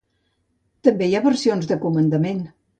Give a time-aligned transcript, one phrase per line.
[0.87, 2.45] També hi ha versions de comandament.